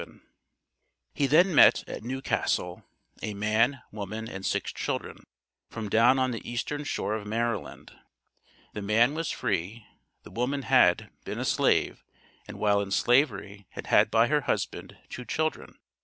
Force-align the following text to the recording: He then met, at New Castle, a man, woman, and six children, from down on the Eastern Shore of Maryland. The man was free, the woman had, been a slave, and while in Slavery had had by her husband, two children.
He 1.13 1.27
then 1.27 1.53
met, 1.53 1.87
at 1.87 2.01
New 2.01 2.23
Castle, 2.23 2.83
a 3.21 3.35
man, 3.35 3.83
woman, 3.91 4.27
and 4.27 4.43
six 4.43 4.73
children, 4.73 5.27
from 5.69 5.89
down 5.89 6.17
on 6.17 6.31
the 6.31 6.41
Eastern 6.51 6.85
Shore 6.85 7.13
of 7.13 7.27
Maryland. 7.27 7.91
The 8.73 8.81
man 8.81 9.13
was 9.13 9.29
free, 9.29 9.85
the 10.23 10.31
woman 10.31 10.63
had, 10.63 11.11
been 11.23 11.37
a 11.37 11.45
slave, 11.45 12.03
and 12.47 12.57
while 12.57 12.81
in 12.81 12.89
Slavery 12.89 13.67
had 13.73 13.85
had 13.85 14.09
by 14.09 14.25
her 14.27 14.41
husband, 14.41 14.97
two 15.07 15.23
children. 15.23 15.77